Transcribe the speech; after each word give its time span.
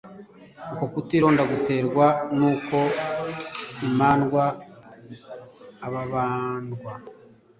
Uko 0.73 0.83
kutironda 0.93 1.43
guterwa 1.51 2.05
n'uko 2.37 2.77
imandwa 3.87 4.43
(ababandwa) 5.85 6.91